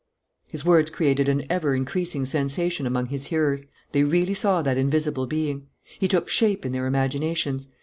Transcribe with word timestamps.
His 0.47 0.65
words 0.65 0.89
created 0.89 1.29
an 1.29 1.45
ever 1.47 1.75
increasing 1.75 2.25
sensation 2.25 2.87
among 2.87 3.05
his 3.09 3.27
hearers. 3.27 3.65
They 3.91 4.03
really 4.03 4.33
saw 4.33 4.63
that 4.63 4.75
invisible 4.75 5.27
being. 5.27 5.67
He 5.99 6.07
took 6.07 6.27
shape 6.27 6.65
in 6.65 6.71
their 6.71 6.87
imaginations. 6.87 7.67